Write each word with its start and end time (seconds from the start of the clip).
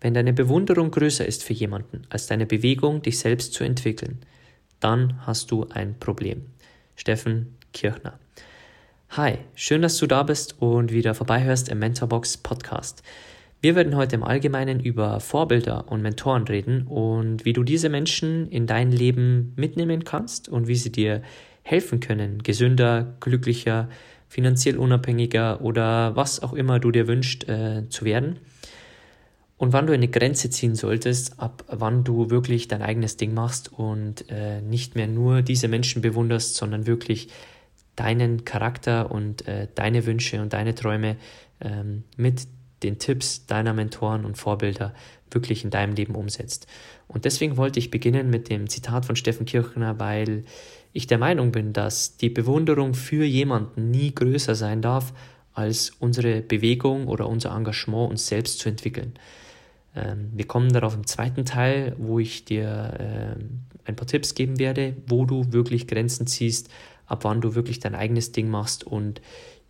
Wenn 0.00 0.14
deine 0.14 0.32
Bewunderung 0.32 0.90
größer 0.90 1.26
ist 1.26 1.44
für 1.44 1.52
jemanden 1.52 2.02
als 2.08 2.26
deine 2.26 2.46
Bewegung, 2.46 3.02
dich 3.02 3.18
selbst 3.18 3.52
zu 3.52 3.64
entwickeln, 3.64 4.20
dann 4.80 5.26
hast 5.26 5.50
du 5.50 5.66
ein 5.68 5.98
Problem. 6.00 6.46
Steffen 6.96 7.58
Kirchner. 7.74 8.18
Hi, 9.10 9.38
schön, 9.54 9.82
dass 9.82 9.98
du 9.98 10.06
da 10.06 10.22
bist 10.22 10.56
und 10.60 10.90
wieder 10.90 11.14
vorbeihörst 11.14 11.68
im 11.68 11.80
Mentorbox 11.80 12.38
Podcast. 12.38 13.02
Wir 13.60 13.74
werden 13.74 13.94
heute 13.94 14.16
im 14.16 14.22
Allgemeinen 14.22 14.80
über 14.80 15.20
Vorbilder 15.20 15.92
und 15.92 16.00
Mentoren 16.00 16.44
reden 16.44 16.86
und 16.86 17.44
wie 17.44 17.52
du 17.52 17.62
diese 17.62 17.90
Menschen 17.90 18.48
in 18.48 18.66
dein 18.66 18.92
Leben 18.92 19.52
mitnehmen 19.56 20.04
kannst 20.04 20.48
und 20.48 20.66
wie 20.66 20.76
sie 20.76 20.92
dir 20.92 21.20
helfen 21.62 22.00
können, 22.00 22.42
gesünder, 22.42 23.16
glücklicher, 23.20 23.90
finanziell 24.28 24.78
unabhängiger 24.78 25.60
oder 25.60 26.16
was 26.16 26.42
auch 26.42 26.54
immer 26.54 26.78
du 26.78 26.90
dir 26.90 27.06
wünschst 27.06 27.46
äh, 27.50 27.86
zu 27.90 28.06
werden 28.06 28.38
und 29.60 29.74
wann 29.74 29.86
du 29.86 29.92
eine 29.92 30.08
Grenze 30.08 30.48
ziehen 30.48 30.74
solltest, 30.74 31.38
ab 31.38 31.64
wann 31.68 32.02
du 32.02 32.30
wirklich 32.30 32.66
dein 32.66 32.80
eigenes 32.80 33.18
Ding 33.18 33.34
machst 33.34 33.70
und 33.70 34.24
äh, 34.30 34.62
nicht 34.62 34.94
mehr 34.94 35.06
nur 35.06 35.42
diese 35.42 35.68
Menschen 35.68 36.00
bewunderst, 36.00 36.54
sondern 36.54 36.86
wirklich 36.86 37.28
deinen 37.94 38.46
Charakter 38.46 39.10
und 39.10 39.46
äh, 39.46 39.68
deine 39.74 40.06
Wünsche 40.06 40.40
und 40.40 40.54
deine 40.54 40.74
Träume 40.74 41.18
ähm, 41.60 42.04
mit 42.16 42.46
den 42.82 42.98
Tipps 42.98 43.44
deiner 43.44 43.74
Mentoren 43.74 44.24
und 44.24 44.38
Vorbilder 44.38 44.94
wirklich 45.30 45.62
in 45.62 45.68
deinem 45.68 45.94
Leben 45.94 46.14
umsetzt. 46.14 46.66
Und 47.06 47.26
deswegen 47.26 47.58
wollte 47.58 47.80
ich 47.80 47.90
beginnen 47.90 48.30
mit 48.30 48.48
dem 48.48 48.66
Zitat 48.66 49.04
von 49.04 49.14
Steffen 49.14 49.44
Kirchner, 49.44 50.00
weil 50.00 50.44
ich 50.94 51.06
der 51.06 51.18
Meinung 51.18 51.52
bin, 51.52 51.74
dass 51.74 52.16
die 52.16 52.30
Bewunderung 52.30 52.94
für 52.94 53.26
jemanden 53.26 53.90
nie 53.90 54.14
größer 54.14 54.54
sein 54.54 54.80
darf, 54.80 55.12
als 55.52 55.90
unsere 55.98 56.40
Bewegung 56.40 57.08
oder 57.08 57.28
unser 57.28 57.54
Engagement 57.54 58.10
uns 58.10 58.26
selbst 58.26 58.58
zu 58.58 58.70
entwickeln. 58.70 59.12
Ähm, 59.94 60.30
wir 60.32 60.46
kommen 60.46 60.72
darauf 60.72 60.94
im 60.94 61.06
zweiten 61.06 61.44
Teil, 61.44 61.94
wo 61.98 62.18
ich 62.18 62.44
dir 62.44 62.96
ähm, 62.98 63.60
ein 63.84 63.96
paar 63.96 64.06
Tipps 64.06 64.34
geben 64.34 64.58
werde, 64.58 64.96
wo 65.06 65.24
du 65.24 65.52
wirklich 65.52 65.86
Grenzen 65.86 66.26
ziehst, 66.26 66.70
ab 67.06 67.24
wann 67.24 67.40
du 67.40 67.54
wirklich 67.54 67.80
dein 67.80 67.94
eigenes 67.94 68.32
Ding 68.32 68.48
machst 68.48 68.84
und 68.84 69.20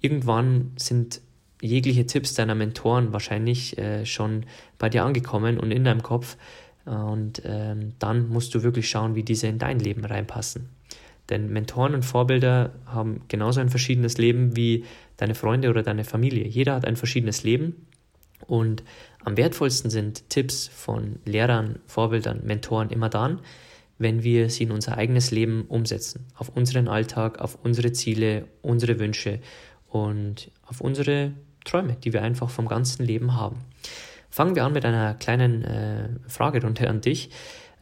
irgendwann 0.00 0.72
sind 0.76 1.20
jegliche 1.62 2.06
Tipps 2.06 2.34
deiner 2.34 2.54
Mentoren 2.54 3.12
wahrscheinlich 3.12 3.76
äh, 3.78 4.06
schon 4.06 4.46
bei 4.78 4.88
dir 4.88 5.04
angekommen 5.04 5.58
und 5.58 5.70
in 5.70 5.84
deinem 5.84 6.02
Kopf 6.02 6.36
und 6.84 7.42
ähm, 7.44 7.92
dann 7.98 8.28
musst 8.28 8.54
du 8.54 8.62
wirklich 8.62 8.88
schauen, 8.88 9.14
wie 9.14 9.22
diese 9.22 9.46
in 9.46 9.58
dein 9.58 9.78
Leben 9.78 10.04
reinpassen. 10.04 10.68
Denn 11.28 11.52
Mentoren 11.52 11.94
und 11.94 12.04
Vorbilder 12.04 12.72
haben 12.86 13.20
genauso 13.28 13.60
ein 13.60 13.68
verschiedenes 13.68 14.18
Leben 14.18 14.56
wie 14.56 14.84
deine 15.16 15.34
Freunde 15.34 15.70
oder 15.70 15.82
deine 15.82 16.04
Familie. 16.04 16.46
Jeder 16.46 16.74
hat 16.74 16.84
ein 16.84 16.96
verschiedenes 16.96 17.44
Leben 17.44 17.86
und 18.46 18.82
am 19.24 19.36
wertvollsten 19.36 19.90
sind 19.90 20.30
Tipps 20.30 20.68
von 20.68 21.18
Lehrern, 21.24 21.78
Vorbildern, 21.86 22.40
Mentoren 22.44 22.90
immer 22.90 23.08
dann, 23.08 23.40
wenn 23.98 24.22
wir 24.22 24.48
sie 24.48 24.64
in 24.64 24.70
unser 24.70 24.96
eigenes 24.96 25.30
Leben 25.30 25.66
umsetzen, 25.68 26.26
auf 26.34 26.48
unseren 26.48 26.88
Alltag, 26.88 27.38
auf 27.38 27.58
unsere 27.62 27.92
Ziele, 27.92 28.46
unsere 28.62 28.98
Wünsche 28.98 29.40
und 29.88 30.50
auf 30.64 30.80
unsere 30.80 31.32
Träume, 31.64 31.96
die 32.02 32.12
wir 32.12 32.22
einfach 32.22 32.48
vom 32.48 32.66
ganzen 32.66 33.04
Leben 33.04 33.36
haben. 33.36 33.58
Fangen 34.30 34.54
wir 34.54 34.64
an 34.64 34.72
mit 34.72 34.84
einer 34.84 35.14
kleinen 35.14 35.64
äh, 35.64 36.08
Fragerunde 36.28 36.88
an 36.88 37.02
dich, 37.02 37.30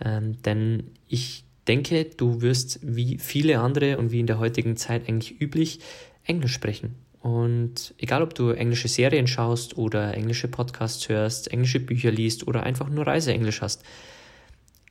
ähm, 0.05 0.43
denn 0.43 0.91
ich 1.07 1.45
denke, 1.69 2.05
du 2.05 2.41
wirst 2.41 2.81
wie 2.83 3.19
viele 3.19 3.61
andere 3.61 3.99
und 3.99 4.11
wie 4.11 4.21
in 4.21 4.27
der 4.27 4.39
heutigen 4.39 4.77
Zeit 4.77 5.09
eigentlich 5.09 5.41
üblich 5.41 5.81
Englisch 6.25 6.55
sprechen. 6.55 6.97
Und 7.29 7.93
egal, 7.99 8.23
ob 8.23 8.33
du 8.33 8.53
englische 8.53 8.89
Serien 8.89 9.27
schaust 9.27 9.77
oder 9.77 10.15
englische 10.15 10.49
Podcasts 10.49 11.11
hörst, 11.11 11.53
englische 11.53 11.79
Bücher 11.79 12.11
liest 12.11 12.49
oder 12.49 12.63
einfach 12.63 12.89
nur 12.89 13.07
Reiseenglisch 13.07 13.61
hast, 13.61 13.85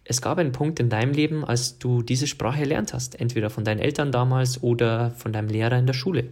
es 0.03 0.21
gab 0.21 0.37
einen 0.37 0.51
Punkt 0.51 0.79
in 0.79 0.87
deinem 0.87 1.13
Leben, 1.13 1.43
als 1.43 1.79
du 1.79 2.03
diese 2.03 2.27
Sprache 2.27 2.59
erlernt 2.59 2.93
hast, 2.93 3.19
entweder 3.19 3.49
von 3.49 3.63
deinen 3.63 3.79
Eltern 3.79 4.11
damals 4.11 4.61
oder 4.61 5.09
von 5.17 5.33
deinem 5.33 5.47
Lehrer 5.47 5.79
in 5.79 5.87
der 5.87 5.95
Schule. 5.95 6.25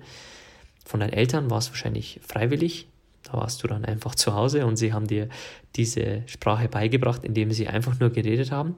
Von 0.86 1.00
deinen 1.00 1.14
Eltern 1.14 1.50
war 1.50 1.58
es 1.58 1.70
wahrscheinlich 1.70 2.20
freiwillig, 2.22 2.88
da 3.24 3.34
warst 3.34 3.64
du 3.64 3.68
dann 3.68 3.84
einfach 3.84 4.14
zu 4.14 4.36
Hause 4.36 4.68
und 4.68 4.76
sie 4.76 4.94
haben 4.94 5.08
dir 5.08 5.28
diese 5.76 6.22
Sprache 6.28 6.70
beigebracht, 6.70 7.26
indem 7.26 7.50
sie 7.50 7.68
einfach 7.68 8.00
nur 8.00 8.12
geredet 8.12 8.52
haben. 8.52 8.76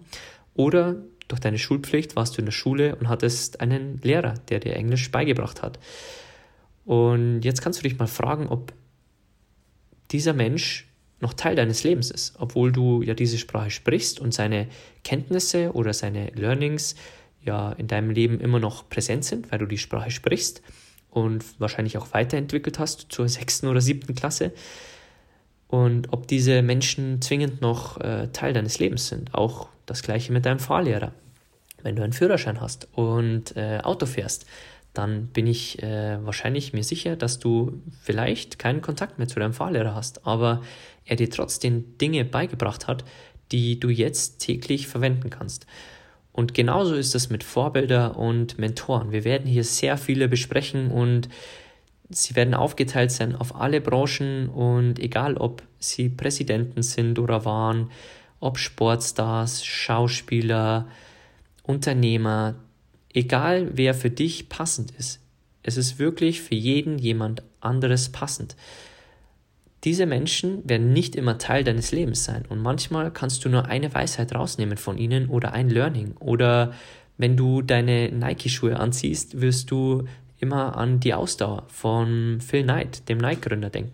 Oder 0.53 0.95
durch 1.27 1.41
deine 1.41 1.59
Schulpflicht 1.59 2.16
warst 2.16 2.37
du 2.37 2.39
in 2.39 2.45
der 2.45 2.53
Schule 2.53 2.95
und 2.95 3.09
hattest 3.09 3.59
einen 3.59 3.99
Lehrer, 4.01 4.35
der 4.47 4.61
dir 4.61 4.77
Englisch 4.77 5.11
beigebracht 5.11 5.61
hat. 5.61 5.77
Und 6.87 7.41
jetzt 7.41 7.61
kannst 7.61 7.79
du 7.79 7.83
dich 7.83 7.99
mal 7.99 8.07
fragen, 8.07 8.47
ob 8.47 8.71
dieser 10.11 10.31
Mensch 10.31 10.87
noch 11.19 11.33
Teil 11.33 11.53
deines 11.53 11.83
Lebens 11.83 12.09
ist, 12.09 12.35
obwohl 12.39 12.71
du 12.71 13.01
ja 13.01 13.13
diese 13.13 13.37
Sprache 13.37 13.71
sprichst 13.71 14.21
und 14.21 14.33
seine 14.33 14.69
Kenntnisse 15.03 15.73
oder 15.73 15.91
seine 15.91 16.27
Learnings 16.27 16.95
ja 17.43 17.73
in 17.73 17.87
deinem 17.87 18.09
Leben 18.09 18.39
immer 18.39 18.59
noch 18.59 18.87
präsent 18.87 19.25
sind, 19.25 19.51
weil 19.51 19.59
du 19.59 19.65
die 19.65 19.77
Sprache 19.77 20.11
sprichst 20.11 20.61
und 21.09 21.43
wahrscheinlich 21.59 21.97
auch 21.97 22.13
weiterentwickelt 22.13 22.79
hast 22.79 23.07
zur 23.09 23.27
sechsten 23.27 23.67
oder 23.67 23.81
siebten 23.81 24.15
Klasse. 24.15 24.53
Und 25.67 26.13
ob 26.13 26.25
diese 26.29 26.61
Menschen 26.61 27.21
zwingend 27.21 27.59
noch 27.59 27.99
äh, 27.99 28.29
Teil 28.31 28.53
deines 28.53 28.79
Lebens 28.79 29.09
sind. 29.09 29.33
Auch 29.33 29.67
das 29.85 30.03
gleiche 30.03 30.31
mit 30.31 30.45
deinem 30.45 30.59
Fahrlehrer. 30.59 31.11
Wenn 31.83 31.97
du 31.97 32.03
einen 32.03 32.13
Führerschein 32.13 32.61
hast 32.61 32.87
und 32.93 33.57
äh, 33.57 33.79
Auto 33.83 34.05
fährst, 34.05 34.45
dann 34.97 35.28
bin 35.28 35.47
ich 35.47 35.81
äh, 35.84 36.18
wahrscheinlich 36.25 36.74
mir 36.74 36.84
sicher, 36.84 37.16
dass 37.16 37.40
du 37.40 37.81
vielleicht 38.02 38.58
keinen 38.58 38.81
Kontakt 38.81 39.19
mehr 39.19 39.28
zu 39.28 39.40
deinem 39.40 39.53
Fahrlehrer 39.53 39.94
hast, 39.94 40.25
aber 40.25 40.62
er 41.06 41.16
dir 41.16 41.30
trotzdem 41.30 41.97
Dinge 41.97 42.25
beigebracht 42.25 42.88
hat, 42.88 43.03
die 43.52 43.80
du 43.80 43.90
jetzt 43.90 44.40
täglich 44.40 44.88
verwenden 44.88 45.30
kannst. 45.30 45.68
Und 46.31 46.53
genauso 46.53 46.96
ist 46.96 47.16
es 47.16 47.30
mit 47.30 47.44
Vorbilder 47.44 48.18
und 48.18 48.59
Mentoren. 48.59 49.12
Wir 49.12 49.24
werden 49.24 49.47
hier 49.47 49.63
sehr 49.63 49.97
viele 49.97 50.28
besprechen 50.28 50.91
und 50.91 51.29
sie 52.09 52.35
werden 52.35 52.53
aufgeteilt 52.53 53.12
sein 53.12 53.35
auf 53.35 53.56
alle 53.56 53.81
Branchen 53.81 54.50
und 54.50 55.00
egal 55.00 55.38
ob 55.38 55.64
sie 55.79 56.09
Präsidenten 56.09 56.84
sind 56.84 57.19
oder 57.19 57.44
waren, 57.46 57.90
ob 58.40 58.58
Sportstars, 58.59 59.66
Schauspieler, 59.66 60.88
Unternehmer, 61.64 62.56
Egal 63.17 63.72
wer 63.73 63.95
für 63.95 64.11
dich 64.11 64.47
passend 64.47 64.91
ist. 64.91 65.19
Es 65.63 65.75
ist 65.75 65.97
wirklich 65.97 66.39
für 66.39 66.53
jeden 66.53 67.00
jemand 67.00 67.41
anderes 67.61 68.09
passend. 68.09 68.55
Diese 69.85 70.05
Menschen 70.05 70.61
werden 70.69 70.93
nicht 70.93 71.16
immer 71.16 71.40
Teil 71.40 71.64
deines 71.64 71.91
Lebens 71.91 72.25
sein 72.25 72.46
und 72.47 72.61
manchmal 72.61 73.11
kannst 73.11 73.43
du 73.43 73.49
nur 73.49 73.66
eine 73.66 73.91
Weisheit 73.91 74.35
rausnehmen 74.35 74.78
von 74.78 74.99
ihnen 74.99 75.29
oder 75.29 75.53
ein 75.53 75.72
Learning 75.72 76.14
oder 76.19 76.75
wenn 77.17 77.35
du 77.35 77.64
deine 77.64 78.11
Nike-Schuhe 78.11 78.79
anziehst, 78.79 79.41
wirst 79.41 79.72
du 79.72 80.03
immer 80.37 80.78
an 80.78 80.99
die 80.99 81.16
Ausdauer 81.16 81.66
von 81.69 82.40
Phil 82.40 82.61
Knight, 82.61 83.09
dem 83.09 83.17
Nike-Gründer, 83.17 83.72
denken. 83.72 83.93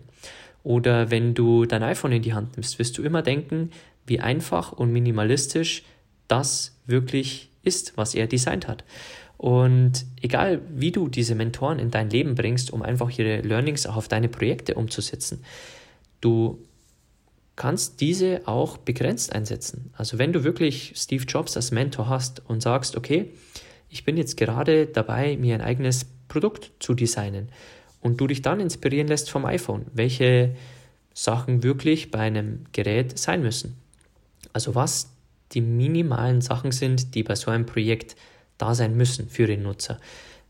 Oder 0.64 1.10
wenn 1.10 1.32
du 1.32 1.64
dein 1.64 1.82
iPhone 1.82 2.12
in 2.12 2.20
die 2.20 2.34
Hand 2.34 2.58
nimmst, 2.58 2.78
wirst 2.78 2.98
du 2.98 3.02
immer 3.02 3.22
denken, 3.22 3.70
wie 4.06 4.20
einfach 4.20 4.72
und 4.72 4.92
minimalistisch 4.92 5.82
das 6.28 6.76
wirklich 6.84 7.53
ist, 7.64 7.96
was 7.96 8.14
er 8.14 8.26
designt 8.26 8.68
hat. 8.68 8.84
Und 9.36 10.06
egal, 10.20 10.62
wie 10.70 10.92
du 10.92 11.08
diese 11.08 11.34
Mentoren 11.34 11.78
in 11.78 11.90
dein 11.90 12.10
Leben 12.10 12.34
bringst, 12.34 12.72
um 12.72 12.82
einfach 12.82 13.10
ihre 13.18 13.40
Learnings 13.40 13.86
auch 13.86 13.96
auf 13.96 14.08
deine 14.08 14.28
Projekte 14.28 14.74
umzusetzen, 14.74 15.44
du 16.20 16.58
kannst 17.56 18.00
diese 18.00 18.42
auch 18.46 18.78
begrenzt 18.78 19.32
einsetzen. 19.32 19.92
Also 19.96 20.18
wenn 20.18 20.32
du 20.32 20.44
wirklich 20.44 20.92
Steve 20.96 21.24
Jobs 21.24 21.56
als 21.56 21.70
Mentor 21.70 22.08
hast 22.08 22.42
und 22.48 22.62
sagst, 22.62 22.96
okay, 22.96 23.32
ich 23.90 24.04
bin 24.04 24.16
jetzt 24.16 24.36
gerade 24.36 24.86
dabei, 24.86 25.36
mir 25.36 25.54
ein 25.54 25.60
eigenes 25.60 26.06
Produkt 26.28 26.72
zu 26.80 26.94
designen 26.94 27.48
und 28.00 28.20
du 28.20 28.26
dich 28.26 28.42
dann 28.42 28.60
inspirieren 28.60 29.08
lässt 29.08 29.30
vom 29.30 29.44
iPhone, 29.44 29.86
welche 29.92 30.54
Sachen 31.12 31.62
wirklich 31.62 32.10
bei 32.10 32.20
einem 32.20 32.64
Gerät 32.72 33.18
sein 33.18 33.40
müssen. 33.40 33.76
Also 34.52 34.74
was 34.74 35.13
die 35.54 35.60
minimalen 35.60 36.40
Sachen 36.40 36.72
sind, 36.72 37.14
die 37.14 37.22
bei 37.22 37.34
so 37.34 37.50
einem 37.50 37.66
Projekt 37.66 38.16
da 38.58 38.74
sein 38.74 38.96
müssen 38.96 39.28
für 39.28 39.46
den 39.46 39.62
Nutzer. 39.62 39.98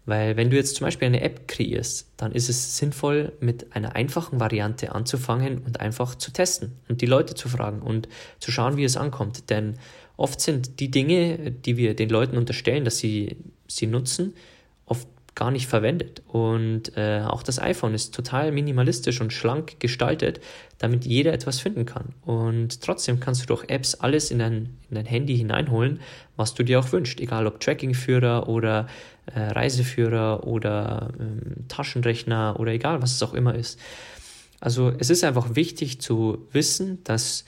Weil 0.06 0.37
wenn 0.37 0.51
du 0.51 0.56
jetzt 0.56 0.77
zum 0.77 0.87
Beispiel 0.87 1.06
eine 1.06 1.23
App 1.23 1.49
kreierst, 1.49 2.11
dann 2.19 2.33
ist 2.33 2.51
es 2.51 2.77
sinnvoll, 2.77 3.33
mit 3.41 3.75
einer 3.75 3.97
einfachen 3.97 4.39
Variante 4.39 4.95
anzufangen 4.95 5.59
und 5.59 5.81
einfach 5.81 6.15
zu 6.15 6.31
testen 6.31 6.73
und 6.89 7.01
die 7.01 7.06
Leute 7.06 7.35
zu 7.35 7.49
fragen 7.49 7.81
und 7.81 8.09
zu 8.39 8.53
schauen, 8.53 8.77
wie 8.77 8.85
es 8.85 8.99
ankommt. 8.99 9.49
Denn 9.49 9.79
oft 10.17 10.41
sind 10.41 10.79
die 10.81 10.91
Dinge, 10.91 11.53
die 11.53 11.79
wir 11.79 11.95
den 11.95 12.11
Leuten 12.11 12.37
unterstellen, 12.37 12.85
dass 12.85 12.99
sie 12.99 13.37
sie 13.67 13.87
nutzen, 13.87 14.35
gar 15.35 15.51
nicht 15.51 15.67
verwendet. 15.67 16.23
Und 16.29 16.97
äh, 16.97 17.23
auch 17.27 17.43
das 17.43 17.59
iPhone 17.59 17.95
ist 17.95 18.15
total 18.15 18.53
minimalistisch 18.53 19.21
und 19.21 19.33
schlank 19.33 19.81
gestaltet, 19.81 20.41
damit 20.79 21.05
jeder 21.05 21.33
etwas 21.33 21.61
finden 21.61 21.87
kann. 21.87 22.15
Und 22.23 22.81
trotzdem 22.83 23.21
kannst 23.21 23.43
du 23.43 23.47
durch 23.47 23.69
Apps 23.69 23.95
alles 23.95 24.31
in 24.31 24.39
dein, 24.39 24.77
in 24.91 24.97
dein 24.97 25.07
Handy 25.07 25.37
hineinholen, 25.37 26.01
was 26.37 26.55
du 26.55 26.63
dir 26.63 26.79
auch 26.79 26.93
wünschst. 26.93 27.21
Egal 27.21 27.47
ob 27.47 27.61
Trackingführer 27.61 28.49
oder 28.49 28.87
äh, 29.27 29.41
Reiseführer 29.41 30.47
oder 30.47 31.11
ähm, 31.19 31.69
Taschenrechner 31.69 32.57
oder 32.59 32.73
egal 32.73 33.03
was 33.03 33.13
es 33.13 33.23
auch 33.23 33.35
immer 33.35 33.55
ist. 33.55 33.79
Also 34.61 34.93
es 34.99 35.11
ist 35.11 35.25
einfach 35.25 35.57
wichtig 35.57 36.01
zu 36.01 36.47
wissen, 36.53 37.03
dass 37.05 37.45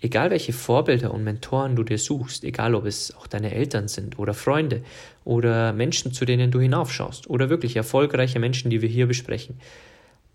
Egal 0.00 0.30
welche 0.30 0.52
Vorbilder 0.52 1.14
und 1.14 1.24
Mentoren 1.24 1.74
du 1.74 1.82
dir 1.82 1.98
suchst, 1.98 2.44
egal 2.44 2.74
ob 2.74 2.84
es 2.84 3.16
auch 3.16 3.26
deine 3.26 3.54
Eltern 3.54 3.88
sind 3.88 4.18
oder 4.18 4.34
Freunde 4.34 4.82
oder 5.24 5.72
Menschen, 5.72 6.12
zu 6.12 6.26
denen 6.26 6.50
du 6.50 6.60
hinaufschaust 6.60 7.30
oder 7.30 7.48
wirklich 7.48 7.76
erfolgreiche 7.76 8.38
Menschen, 8.38 8.70
die 8.70 8.82
wir 8.82 8.90
hier 8.90 9.06
besprechen, 9.06 9.58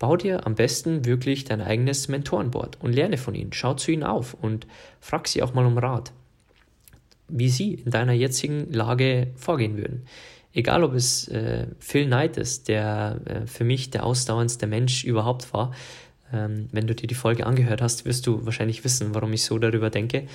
bau 0.00 0.16
dir 0.16 0.46
am 0.46 0.56
besten 0.56 1.04
wirklich 1.04 1.44
dein 1.44 1.60
eigenes 1.60 2.08
Mentorenboard 2.08 2.78
und 2.80 2.92
lerne 2.92 3.18
von 3.18 3.36
ihnen. 3.36 3.52
Schau 3.52 3.74
zu 3.74 3.92
ihnen 3.92 4.02
auf 4.02 4.34
und 4.34 4.66
frag 5.00 5.28
sie 5.28 5.44
auch 5.44 5.54
mal 5.54 5.64
um 5.64 5.78
Rat, 5.78 6.12
wie 7.28 7.48
sie 7.48 7.74
in 7.74 7.92
deiner 7.92 8.14
jetzigen 8.14 8.72
Lage 8.72 9.28
vorgehen 9.36 9.76
würden. 9.76 10.06
Egal 10.54 10.82
ob 10.82 10.94
es 10.94 11.28
äh, 11.28 11.68
Phil 11.78 12.06
Knight 12.06 12.36
ist, 12.36 12.66
der 12.66 13.20
äh, 13.24 13.46
für 13.46 13.62
mich 13.62 13.90
der 13.90 14.04
ausdauerndste 14.04 14.66
Mensch 14.66 15.04
überhaupt 15.04 15.52
war, 15.54 15.72
ähm, 16.32 16.68
wenn 16.72 16.86
du 16.86 16.94
dir 16.94 17.06
die 17.06 17.14
Folge 17.14 17.46
angehört 17.46 17.82
hast, 17.82 18.04
wirst 18.04 18.26
du 18.26 18.44
wahrscheinlich 18.44 18.84
wissen, 18.84 19.14
warum 19.14 19.32
ich 19.32 19.44
so 19.44 19.58
darüber 19.58 19.90
denke. 19.90 20.26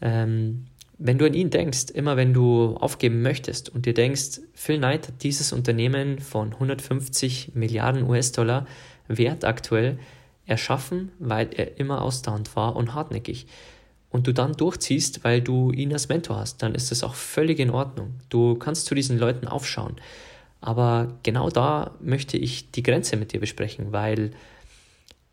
Ähm, 0.00 0.66
wenn 0.98 1.18
du 1.18 1.26
an 1.26 1.34
ihn 1.34 1.50
denkst, 1.50 1.90
immer 1.92 2.16
wenn 2.16 2.32
du 2.32 2.76
aufgeben 2.76 3.22
möchtest 3.22 3.68
und 3.70 3.86
dir 3.86 3.94
denkst, 3.94 4.40
Phil 4.54 4.78
Knight 4.78 5.08
hat 5.08 5.22
dieses 5.22 5.52
Unternehmen 5.52 6.20
von 6.20 6.52
150 6.52 7.54
Milliarden 7.54 8.08
US-Dollar 8.08 8.66
Wert 9.08 9.44
aktuell 9.44 9.98
erschaffen, 10.46 11.10
weil 11.18 11.50
er 11.56 11.78
immer 11.78 12.02
ausdauernd 12.02 12.54
war 12.56 12.76
und 12.76 12.94
hartnäckig. 12.94 13.46
Und 14.10 14.26
du 14.26 14.34
dann 14.34 14.52
durchziehst, 14.52 15.24
weil 15.24 15.40
du 15.40 15.72
ihn 15.72 15.92
als 15.92 16.08
Mentor 16.08 16.36
hast, 16.36 16.62
dann 16.62 16.74
ist 16.74 16.90
das 16.90 17.02
auch 17.02 17.14
völlig 17.14 17.58
in 17.58 17.70
Ordnung. 17.70 18.14
Du 18.28 18.56
kannst 18.56 18.86
zu 18.86 18.94
diesen 18.94 19.18
Leuten 19.18 19.48
aufschauen. 19.48 19.96
Aber 20.60 21.18
genau 21.22 21.48
da 21.48 21.92
möchte 22.00 22.36
ich 22.36 22.70
die 22.70 22.82
Grenze 22.82 23.16
mit 23.16 23.32
dir 23.32 23.40
besprechen, 23.40 23.90
weil 23.90 24.32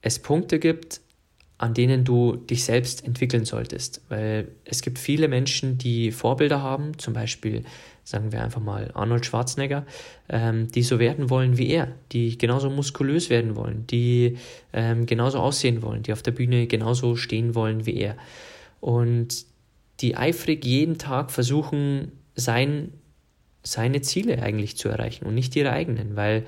es 0.02 0.20
Punkte 0.20 0.60
gibt, 0.60 1.02
an 1.60 1.74
denen 1.74 2.06
du 2.06 2.38
dich 2.38 2.64
selbst 2.64 3.06
entwickeln 3.06 3.44
solltest. 3.44 4.02
Weil 4.08 4.48
es 4.64 4.82
gibt 4.82 4.98
viele 4.98 5.28
Menschen, 5.28 5.78
die 5.78 6.12
Vorbilder 6.12 6.62
haben, 6.62 6.98
zum 6.98 7.14
Beispiel, 7.14 7.64
sagen 8.06 8.32
wir 8.32 8.42
einfach 8.42 8.62
mal 8.62 8.92
Arnold 8.94 9.26
Schwarzenegger, 9.26 9.86
ähm, 10.30 10.70
die 10.70 10.84
so 10.84 11.00
werden 11.00 11.30
wollen 11.30 11.58
wie 11.58 11.70
er, 11.70 11.90
die 12.14 12.38
genauso 12.38 12.70
muskulös 12.70 13.30
werden 13.30 13.58
wollen, 13.58 13.86
die 13.88 14.38
ähm, 14.72 15.06
genauso 15.06 15.40
aussehen 15.40 15.82
wollen, 15.82 16.02
die 16.02 16.14
auf 16.14 16.22
der 16.22 16.32
Bühne 16.32 16.66
genauso 16.66 17.18
stehen 17.18 17.56
wollen 17.56 17.86
wie 17.86 17.98
er. 17.98 18.16
Und 18.80 19.46
die 20.00 20.16
eifrig 20.16 20.64
jeden 20.64 20.98
Tag 20.98 21.30
versuchen, 21.30 22.14
sein, 22.36 22.94
seine 23.64 24.00
Ziele 24.00 24.42
eigentlich 24.42 24.78
zu 24.78 24.88
erreichen 24.88 25.26
und 25.26 25.36
nicht 25.36 25.58
ihre 25.58 25.72
eigenen, 25.72 26.16
weil 26.16 26.46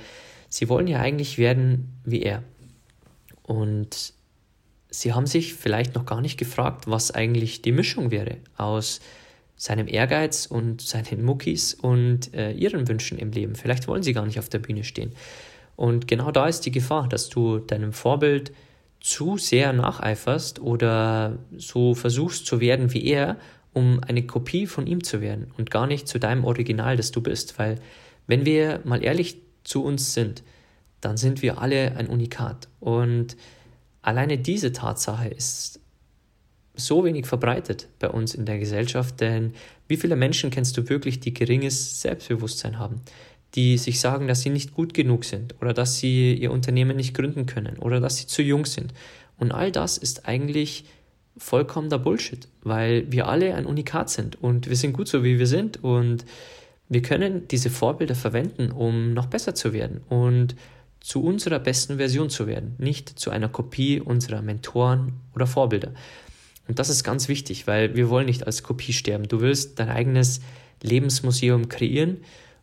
sie 0.47 0.69
wollen 0.69 0.87
ja 0.87 1.01
eigentlich 1.01 1.37
werden 1.37 1.89
wie 2.05 2.21
er. 2.21 2.43
Und 3.51 4.13
sie 4.89 5.11
haben 5.11 5.27
sich 5.27 5.55
vielleicht 5.55 5.93
noch 5.93 6.05
gar 6.05 6.21
nicht 6.21 6.37
gefragt, 6.37 6.87
was 6.87 7.11
eigentlich 7.11 7.61
die 7.61 7.73
Mischung 7.73 8.09
wäre 8.09 8.37
aus 8.55 9.01
seinem 9.57 9.89
Ehrgeiz 9.89 10.45
und 10.45 10.81
seinen 10.81 11.21
Muckis 11.21 11.73
und 11.73 12.33
äh, 12.33 12.53
ihren 12.53 12.87
Wünschen 12.87 13.17
im 13.17 13.31
Leben. 13.31 13.55
Vielleicht 13.55 13.89
wollen 13.89 14.03
sie 14.03 14.13
gar 14.13 14.25
nicht 14.25 14.39
auf 14.39 14.47
der 14.47 14.59
Bühne 14.59 14.85
stehen. 14.85 15.11
Und 15.75 16.07
genau 16.07 16.31
da 16.31 16.47
ist 16.47 16.61
die 16.61 16.71
Gefahr, 16.71 17.09
dass 17.09 17.27
du 17.27 17.59
deinem 17.59 17.91
Vorbild 17.91 18.53
zu 19.01 19.37
sehr 19.37 19.73
nacheiferst 19.73 20.61
oder 20.61 21.37
so 21.57 21.93
versuchst 21.93 22.45
zu 22.45 22.61
werden 22.61 22.93
wie 22.93 23.03
er, 23.03 23.35
um 23.73 23.99
eine 24.01 24.25
Kopie 24.25 24.65
von 24.65 24.87
ihm 24.87 25.03
zu 25.03 25.19
werden 25.19 25.51
und 25.57 25.71
gar 25.71 25.87
nicht 25.87 26.07
zu 26.07 26.19
deinem 26.19 26.45
Original, 26.45 26.95
das 26.95 27.11
du 27.11 27.19
bist. 27.19 27.59
Weil 27.59 27.79
wenn 28.27 28.45
wir 28.45 28.79
mal 28.85 29.03
ehrlich 29.03 29.41
zu 29.65 29.83
uns 29.83 30.13
sind, 30.13 30.41
dann 31.01 31.17
sind 31.17 31.41
wir 31.41 31.59
alle 31.59 31.95
ein 31.97 32.07
Unikat. 32.07 32.67
Und 32.79 33.35
alleine 34.01 34.37
diese 34.37 34.71
Tatsache 34.71 35.27
ist 35.27 35.79
so 36.75 37.03
wenig 37.03 37.25
verbreitet 37.25 37.89
bei 37.99 38.09
uns 38.09 38.33
in 38.33 38.45
der 38.45 38.57
Gesellschaft, 38.59 39.19
denn 39.19 39.53
wie 39.87 39.97
viele 39.97 40.15
Menschen 40.15 40.51
kennst 40.51 40.77
du 40.77 40.87
wirklich, 40.87 41.19
die 41.19 41.33
geringes 41.33 42.01
Selbstbewusstsein 42.01 42.79
haben, 42.79 43.01
die 43.55 43.77
sich 43.77 43.99
sagen, 43.99 44.27
dass 44.27 44.41
sie 44.41 44.49
nicht 44.49 44.73
gut 44.73 44.93
genug 44.93 45.25
sind 45.25 45.55
oder 45.61 45.73
dass 45.73 45.97
sie 45.97 46.33
ihr 46.33 46.51
Unternehmen 46.51 46.95
nicht 46.95 47.13
gründen 47.13 47.45
können 47.45 47.77
oder 47.77 47.99
dass 47.99 48.17
sie 48.17 48.27
zu 48.27 48.41
jung 48.41 48.65
sind. 48.65 48.93
Und 49.37 49.51
all 49.51 49.71
das 49.71 49.97
ist 49.97 50.27
eigentlich 50.27 50.85
vollkommener 51.37 51.99
Bullshit, 51.99 52.47
weil 52.63 53.11
wir 53.11 53.27
alle 53.27 53.55
ein 53.55 53.65
Unikat 53.65 54.09
sind 54.09 54.41
und 54.41 54.69
wir 54.69 54.75
sind 54.75 54.93
gut 54.93 55.07
so, 55.07 55.23
wie 55.23 55.39
wir 55.39 55.47
sind 55.47 55.83
und 55.83 56.25
wir 56.87 57.01
können 57.01 57.47
diese 57.47 57.69
Vorbilder 57.69 58.15
verwenden, 58.15 58.71
um 58.71 59.13
noch 59.13 59.27
besser 59.27 59.55
zu 59.55 59.73
werden 59.73 60.01
und 60.09 60.55
zu 61.01 61.23
unserer 61.23 61.59
besten 61.59 61.97
Version 61.97 62.29
zu 62.29 62.47
werden, 62.47 62.75
nicht 62.77 63.09
zu 63.09 63.31
einer 63.31 63.49
Kopie 63.49 63.99
unserer 63.99 64.41
Mentoren 64.41 65.13
oder 65.35 65.47
Vorbilder. 65.47 65.91
Und 66.67 66.79
das 66.79 66.89
ist 66.89 67.03
ganz 67.03 67.27
wichtig, 67.27 67.67
weil 67.67 67.95
wir 67.95 68.09
wollen 68.09 68.27
nicht 68.27 68.45
als 68.45 68.63
Kopie 68.63 68.93
sterben. 68.93 69.27
Du 69.27 69.41
willst 69.41 69.79
dein 69.79 69.89
eigenes 69.89 70.41
Lebensmuseum 70.81 71.69
kreieren 71.69 72.17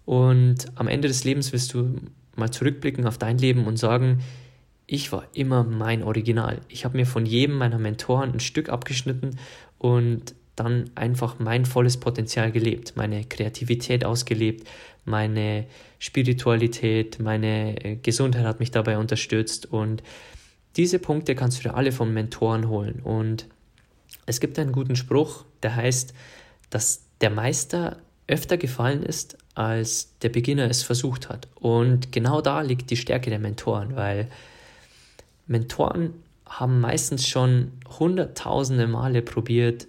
und 0.05 0.67
am 0.77 0.89
Ende 0.89 1.09
des 1.09 1.25
Lebens 1.25 1.53
wirst 1.53 1.75
du 1.75 1.97
mal 2.37 2.51
zurückblicken 2.51 3.07
auf 3.07 3.19
dein 3.19 3.39
Leben 3.39 3.67
und 3.67 3.77
sagen, 3.77 4.21
ich 4.87 5.13
war 5.13 5.27
immer 5.35 5.65
mein 5.65 6.03
Original. 6.03 6.61
Ich 6.69 6.85
habe 6.85 6.97
mir 6.97 7.07
von 7.07 7.27
jedem 7.27 7.57
meiner 7.57 7.79
Mentoren 7.79 8.33
ein 8.33 8.41
Stück 8.41 8.71
abgeschnitten 8.71 9.39
und 9.77 10.35
dann 10.59 10.91
einfach 10.95 11.39
mein 11.39 11.65
volles 11.65 11.99
Potenzial 11.99 12.53
gelebt, 12.53 12.95
meine 12.97 13.25
Kreativität 13.25 14.05
ausgelebt, 14.05 14.69
meine 15.05 15.67
Spiritualität, 15.99 17.19
meine 17.21 17.85
äh, 17.85 17.97
Gesundheit 17.97 18.45
hat 18.45 18.61
mich 18.61 18.71
dabei 18.71 18.99
unterstützt 18.99 19.67
und 19.67 20.03
diese 20.77 20.99
Punkte 20.99 21.35
kannst 21.35 21.59
du 21.59 21.69
dir 21.69 21.75
alle 21.75 21.93
von 21.93 22.13
Mentoren 22.13 22.69
holen. 22.69 23.01
Und 23.03 23.47
es 24.27 24.41
gibt 24.41 24.59
einen 24.59 24.73
guten 24.73 24.97
Spruch, 24.97 25.45
der 25.63 25.75
heißt, 25.75 26.15
dass 26.71 27.03
der 27.21 27.31
Meister 27.31 27.99
öfter 28.29 28.57
gefallen 28.59 29.03
ist, 29.03 29.39
als 29.55 30.17
der 30.21 30.29
Beginner 30.29 30.71
es 30.71 30.83
versucht 30.83 31.29
hat. 31.29 31.49
Und 31.57 32.13
genau 32.13 32.41
da 32.41 32.61
liegt 32.61 32.91
die 32.91 32.97
Stärke 32.97 33.31
der 33.31 33.39
Mentoren, 33.39 33.97
weil 33.97 34.29
Mentoren 35.47 36.13
haben 36.47 36.81
meistens 36.81 37.27
schon 37.27 37.73
hunderttausende 37.99 38.87
Male 38.87 39.23
probiert, 39.23 39.87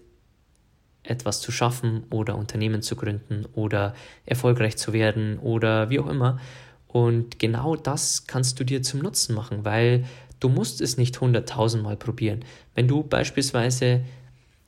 etwas 1.09 1.41
zu 1.41 1.51
schaffen 1.51 2.03
oder 2.09 2.37
Unternehmen 2.37 2.81
zu 2.81 2.95
gründen 2.95 3.45
oder 3.53 3.93
erfolgreich 4.25 4.77
zu 4.77 4.93
werden 4.93 5.39
oder 5.39 5.89
wie 5.89 5.99
auch 5.99 6.07
immer. 6.07 6.39
Und 6.87 7.39
genau 7.39 7.75
das 7.75 8.25
kannst 8.27 8.59
du 8.59 8.63
dir 8.63 8.81
zum 8.81 9.01
Nutzen 9.01 9.35
machen, 9.35 9.63
weil 9.63 10.05
du 10.39 10.49
musst 10.49 10.81
es 10.81 10.97
nicht 10.97 11.19
hunderttausendmal 11.21 11.97
probieren. 11.97 12.43
Wenn 12.75 12.87
du 12.87 13.03
beispielsweise 13.03 14.01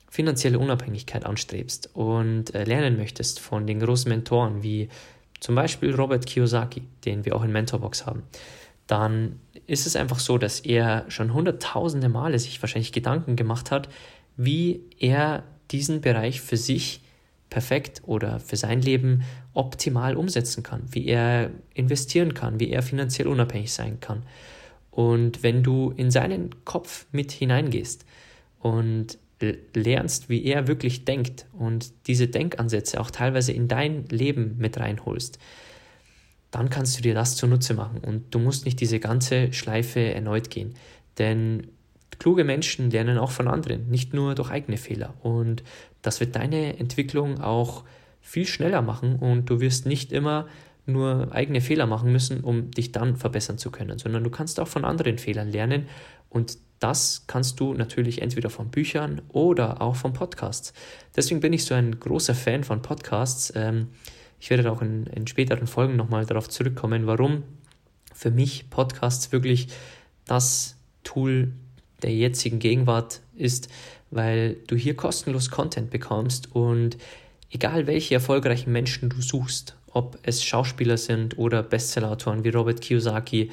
finanzielle 0.08 0.58
Unabhängigkeit 0.58 1.24
anstrebst 1.24 1.90
und 1.94 2.54
äh, 2.54 2.64
lernen 2.64 2.96
möchtest 2.96 3.40
von 3.40 3.66
den 3.66 3.80
großen 3.80 4.08
Mentoren 4.10 4.62
wie 4.62 4.88
zum 5.40 5.54
Beispiel 5.54 5.94
Robert 5.94 6.26
Kiyosaki, 6.26 6.82
den 7.04 7.24
wir 7.24 7.34
auch 7.34 7.42
in 7.42 7.50
Mentorbox 7.50 8.06
haben, 8.06 8.22
dann 8.86 9.40
ist 9.66 9.86
es 9.86 9.96
einfach 9.96 10.18
so, 10.18 10.38
dass 10.38 10.60
er 10.60 11.06
schon 11.08 11.32
hunderttausende 11.32 12.08
Male 12.08 12.38
sich 12.38 12.60
wahrscheinlich 12.62 12.92
Gedanken 12.92 13.36
gemacht 13.36 13.70
hat, 13.70 13.88
wie 14.36 14.82
er 14.98 15.44
diesen 15.72 16.00
Bereich 16.00 16.40
für 16.40 16.56
sich 16.56 17.00
perfekt 17.50 18.02
oder 18.06 18.40
für 18.40 18.56
sein 18.56 18.80
Leben 18.80 19.24
optimal 19.52 20.16
umsetzen 20.16 20.62
kann, 20.62 20.84
wie 20.90 21.06
er 21.06 21.50
investieren 21.74 22.34
kann, 22.34 22.60
wie 22.60 22.70
er 22.70 22.82
finanziell 22.82 23.28
unabhängig 23.28 23.72
sein 23.72 24.00
kann. 24.00 24.22
Und 24.90 25.42
wenn 25.42 25.62
du 25.62 25.90
in 25.90 26.10
seinen 26.10 26.64
Kopf 26.64 27.06
mit 27.12 27.32
hineingehst 27.32 28.04
und 28.60 29.18
lernst, 29.74 30.28
wie 30.28 30.44
er 30.44 30.68
wirklich 30.68 31.04
denkt 31.04 31.46
und 31.52 31.92
diese 32.06 32.28
Denkansätze 32.28 33.00
auch 33.00 33.10
teilweise 33.10 33.52
in 33.52 33.68
dein 33.68 34.06
Leben 34.06 34.56
mit 34.58 34.78
reinholst, 34.78 35.38
dann 36.50 36.70
kannst 36.70 36.98
du 36.98 37.02
dir 37.02 37.14
das 37.14 37.36
zunutze 37.36 37.74
machen 37.74 37.98
und 37.98 38.34
du 38.34 38.38
musst 38.38 38.66
nicht 38.66 38.80
diese 38.80 39.00
ganze 39.00 39.52
Schleife 39.52 40.00
erneut 40.00 40.50
gehen. 40.50 40.74
Denn 41.18 41.68
kluge 42.18 42.44
Menschen 42.44 42.90
lernen 42.90 43.18
auch 43.18 43.30
von 43.30 43.48
anderen, 43.48 43.88
nicht 43.88 44.14
nur 44.14 44.34
durch 44.34 44.50
eigene 44.50 44.76
Fehler. 44.76 45.14
Und 45.22 45.62
das 46.02 46.20
wird 46.20 46.36
deine 46.36 46.78
Entwicklung 46.78 47.40
auch 47.40 47.84
viel 48.20 48.46
schneller 48.46 48.82
machen 48.82 49.16
und 49.16 49.50
du 49.50 49.60
wirst 49.60 49.86
nicht 49.86 50.12
immer 50.12 50.46
nur 50.86 51.28
eigene 51.32 51.60
Fehler 51.60 51.86
machen 51.86 52.10
müssen, 52.12 52.40
um 52.40 52.70
dich 52.70 52.92
dann 52.92 53.16
verbessern 53.16 53.58
zu 53.58 53.70
können, 53.70 53.98
sondern 53.98 54.24
du 54.24 54.30
kannst 54.30 54.58
auch 54.58 54.68
von 54.68 54.84
anderen 54.84 55.18
Fehlern 55.18 55.50
lernen 55.50 55.86
und 56.28 56.58
das 56.80 57.24
kannst 57.28 57.60
du 57.60 57.74
natürlich 57.74 58.22
entweder 58.22 58.50
von 58.50 58.70
Büchern 58.70 59.22
oder 59.28 59.80
auch 59.80 59.94
von 59.94 60.12
Podcasts. 60.12 60.72
Deswegen 61.14 61.40
bin 61.40 61.52
ich 61.52 61.64
so 61.64 61.74
ein 61.74 62.00
großer 62.00 62.34
Fan 62.34 62.64
von 62.64 62.82
Podcasts. 62.82 63.52
Ähm, 63.54 63.88
ich 64.40 64.50
werde 64.50 64.70
auch 64.72 64.82
in, 64.82 65.06
in 65.06 65.28
späteren 65.28 65.68
Folgen 65.68 65.94
nochmal 65.94 66.26
darauf 66.26 66.48
zurückkommen, 66.48 67.06
warum 67.06 67.44
für 68.12 68.32
mich 68.32 68.68
Podcasts 68.70 69.30
wirklich 69.30 69.68
das 70.26 70.76
Tool 71.04 71.52
der 72.02 72.12
jetzigen 72.12 72.58
Gegenwart 72.58 73.20
ist, 73.36 73.68
weil 74.10 74.56
du 74.66 74.76
hier 74.76 74.94
kostenlos 74.94 75.50
Content 75.50 75.90
bekommst 75.90 76.54
und 76.54 76.96
egal 77.50 77.86
welche 77.86 78.14
erfolgreichen 78.14 78.72
Menschen 78.72 79.08
du 79.08 79.20
suchst, 79.20 79.76
ob 79.92 80.18
es 80.22 80.44
Schauspieler 80.44 80.96
sind 80.96 81.38
oder 81.38 81.62
Bestsellerautoren 81.62 82.44
wie 82.44 82.48
Robert 82.48 82.80
Kiyosaki, 82.80 83.50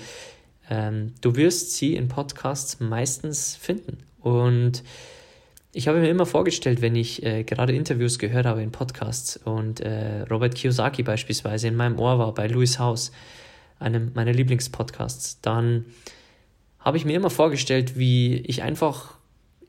ähm, 0.69 1.13
du 1.21 1.35
wirst 1.35 1.75
sie 1.75 1.95
in 1.95 2.07
Podcasts 2.07 2.79
meistens 2.79 3.55
finden. 3.55 3.97
Und 4.21 4.83
ich 5.71 5.87
habe 5.87 5.99
mir 5.99 6.09
immer 6.09 6.25
vorgestellt, 6.25 6.81
wenn 6.81 6.95
ich 6.95 7.23
äh, 7.23 7.43
gerade 7.43 7.73
Interviews 7.73 8.19
gehört 8.19 8.45
habe 8.45 8.61
in 8.63 8.71
Podcasts 8.71 9.37
und 9.37 9.81
äh, 9.81 10.21
Robert 10.29 10.55
Kiyosaki 10.55 11.03
beispielsweise 11.03 11.67
in 11.67 11.75
meinem 11.75 11.99
Ohr 11.99 12.19
war 12.19 12.33
bei 12.33 12.47
Louis 12.47 12.79
House, 12.79 13.11
einem 13.79 14.11
meiner 14.13 14.33
Lieblingspodcasts, 14.33 15.41
dann 15.41 15.85
habe 16.79 16.97
ich 16.97 17.05
mir 17.05 17.15
immer 17.15 17.29
vorgestellt, 17.29 17.97
wie 17.97 18.37
ich 18.37 18.63
einfach 18.63 19.15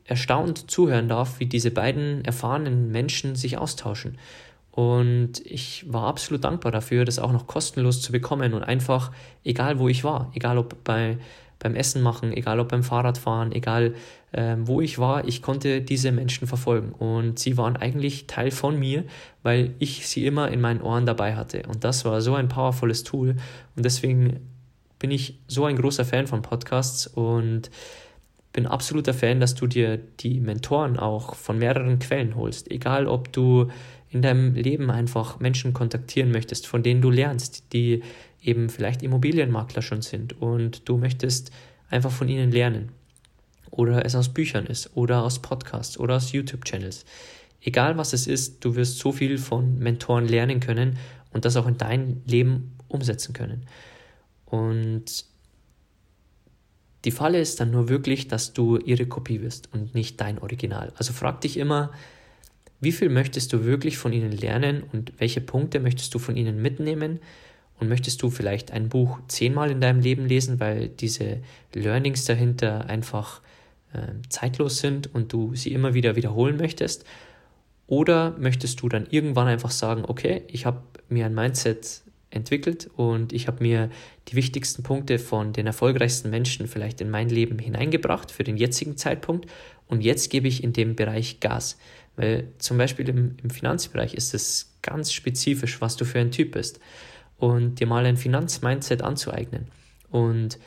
erstaunt 0.05 0.71
zuhören 0.71 1.09
darf, 1.09 1.39
wie 1.39 1.47
diese 1.47 1.71
beiden 1.71 2.25
erfahrenen 2.25 2.91
Menschen 2.91 3.37
sich 3.37 3.59
austauschen. 3.59 4.19
Und 4.73 5.45
ich 5.45 5.85
war 5.93 6.05
absolut 6.05 6.45
dankbar 6.45 6.73
dafür, 6.73 7.05
das 7.05 7.19
auch 7.19 7.33
noch 7.33 7.47
kostenlos 7.47 8.03
zu 8.03 8.13
bekommen 8.13 8.55
und 8.55 8.63
einfach, 8.63 9.11
egal 9.45 9.79
wo 9.79 9.89
ich 9.89 10.05
war, 10.05 10.31
egal 10.35 10.59
ob 10.59 10.85
bei, 10.85 11.19
beim 11.59 11.75
Essen 11.75 12.03
machen, 12.03 12.33
egal 12.33 12.61
ob 12.61 12.69
beim 12.69 12.83
Fahrradfahren, 12.85 13.53
egal 13.53 13.95
äh, 14.33 14.57
wo 14.61 14.81
ich 14.81 14.99
war, 14.99 15.27
ich 15.27 15.43
konnte 15.43 15.83
diese 15.83 16.13
Menschen 16.13 16.47
verfolgen. 16.47 16.93
Und 16.93 17.39
sie 17.39 17.57
waren 17.57 17.77
eigentlich 17.77 18.27
Teil 18.29 18.51
von 18.53 18.79
mir, 18.79 19.05
weil 19.43 19.75
ich 19.81 20.07
sie 20.07 20.25
immer 20.25 20.51
in 20.51 20.61
meinen 20.61 20.81
Ohren 20.81 21.05
dabei 21.05 21.35
hatte. 21.35 21.65
Und 21.69 21.85
das 21.85 22.05
war 22.05 22.21
so 22.21 22.35
ein 22.35 22.49
powervolles 22.49 23.03
Tool. 23.03 23.37
Und 23.77 23.85
deswegen 23.85 24.41
bin 25.01 25.11
ich 25.11 25.41
so 25.49 25.65
ein 25.65 25.77
großer 25.77 26.05
Fan 26.05 26.29
von 26.29 26.43
Podcasts 26.43 27.09
und 27.09 27.71
bin 28.53 28.67
absoluter 28.67 29.15
Fan, 29.15 29.41
dass 29.41 29.55
du 29.57 29.67
dir 29.67 29.97
die 29.97 30.41
Mentoren 30.41 30.99
auch 30.99 31.35
von 31.35 31.59
mehreren 31.59 31.99
Quellen 31.99 32.37
holst. 32.37 32.71
Egal, 32.71 33.07
ob 33.09 33.33
du 33.33 33.69
in 34.11 34.23
deinem 34.23 34.55
Leben 34.55 34.91
einfach 34.91 35.41
Menschen 35.41 35.73
kontaktieren 35.73 36.31
möchtest, 36.31 36.67
von 36.67 36.83
denen 36.83 37.01
du 37.01 37.11
lernst, 37.11 37.73
die 37.73 38.03
eben 38.43 38.69
vielleicht 38.69 39.03
Immobilienmakler 39.03 39.83
schon 39.83 40.03
sind 40.03 40.41
und 40.41 40.89
du 40.89 40.97
möchtest 40.97 41.51
einfach 41.91 42.11
von 42.11 42.29
ihnen 42.29 42.51
lernen. 42.51 42.91
Oder 43.71 44.05
es 44.05 44.15
aus 44.15 44.31
Büchern 44.31 44.67
ist 44.67 44.91
oder 44.97 45.23
aus 45.23 45.41
Podcasts 45.41 45.99
oder 45.99 46.17
aus 46.17 46.33
YouTube-Channels. 46.33 47.05
Egal 47.63 47.97
was 47.97 48.13
es 48.13 48.27
ist, 48.27 48.65
du 48.65 48.75
wirst 48.75 48.99
so 48.99 49.13
viel 49.13 49.39
von 49.39 49.79
Mentoren 49.79 50.27
lernen 50.27 50.61
können 50.61 50.99
und 51.33 51.45
das 51.45 51.57
auch 51.57 51.67
in 51.67 51.79
dein 51.79 52.23
Leben 52.27 52.77
umsetzen 52.89 53.33
können. 53.33 53.67
Und 54.51 55.25
die 57.05 57.11
Falle 57.11 57.41
ist 57.41 57.61
dann 57.61 57.71
nur 57.71 57.89
wirklich, 57.89 58.29
dass 58.29 58.53
du 58.53 58.77
ihre 58.77 59.07
Kopie 59.07 59.41
wirst 59.41 59.73
und 59.73 59.95
nicht 59.95 60.21
dein 60.21 60.39
Original. 60.39 60.93
Also 60.97 61.13
frag 61.13 61.41
dich 61.41 61.57
immer, 61.57 61.93
wie 62.81 62.93
viel 62.93 63.09
möchtest 63.09 63.53
du 63.53 63.65
wirklich 63.65 63.99
von 63.99 64.13
ihnen 64.13 64.33
lernen 64.33 64.83
und 64.93 65.13
welche 65.19 65.41
Punkte 65.41 65.81
möchtest 65.81 66.15
du 66.15 66.19
von 66.19 66.37
ihnen 66.37 66.61
mitnehmen? 66.61 67.21
Und 67.79 67.89
möchtest 67.89 68.21
du 68.21 68.29
vielleicht 68.29 68.73
ein 68.73 68.91
Buch 68.91 69.21
zehnmal 69.29 69.71
in 69.71 69.81
deinem 69.81 70.01
Leben 70.01 70.27
lesen, 70.27 70.61
weil 70.61 70.89
diese 70.89 71.39
Learnings 71.73 72.27
dahinter 72.27 72.85
einfach 72.91 73.41
äh, 73.95 74.21
zeitlos 74.29 74.81
sind 74.81 75.15
und 75.15 75.33
du 75.33 75.55
sie 75.55 75.73
immer 75.73 75.95
wieder 75.95 76.15
wiederholen 76.15 76.59
möchtest? 76.59 77.07
Oder 77.87 78.37
möchtest 78.39 78.83
du 78.83 78.91
dann 78.91 79.07
irgendwann 79.09 79.49
einfach 79.49 79.71
sagen, 79.71 80.05
okay, 80.07 80.43
ich 80.49 80.67
habe 80.67 80.83
mir 81.09 81.25
ein 81.25 81.35
Mindset 81.35 82.03
entwickelt 82.31 82.89
und 82.97 83.33
ich 83.33 83.49
habe 83.49 83.63
mir 83.63 83.91
die 84.29 84.37
wichtigsten 84.37 84.83
Punkte 84.83 85.19
von 85.19 85.53
den 85.53 85.67
erfolgreichsten 85.67 86.31
Menschen 86.31 86.69
vielleicht 86.69 87.01
in 87.01 87.11
mein 87.11 87.29
Leben 87.29 87.59
hineingebracht 87.59 88.31
für 88.31 88.45
den 88.45 88.57
jetzigen 88.57 88.97
Zeitpunkt 88.97 89.51
und 89.91 90.03
jetzt 90.03 90.31
gebe 90.31 90.47
ich 90.47 90.63
in 90.63 90.73
dem 90.73 90.95
Bereich 90.95 91.41
Gas. 91.41 91.77
Weil 92.15 92.49
zum 92.59 92.79
Beispiel 92.79 93.09
im, 93.09 93.37
im 93.43 93.51
Finanzbereich 93.51 94.15
ist 94.15 94.35
es 94.35 94.75
ganz 94.83 95.13
spezifisch, 95.13 95.81
was 95.81 95.97
du 95.97 96.05
für 96.05 96.21
ein 96.21 96.31
Typ 96.31 96.53
bist. 96.53 96.79
Und 97.39 97.81
dir 97.81 97.87
mal 97.87 98.07
ein 98.07 98.17
Finanzmindset 98.17 99.03
anzueignen 99.03 99.69
und 100.11 100.59